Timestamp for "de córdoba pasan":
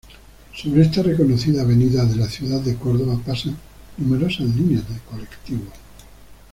2.61-3.55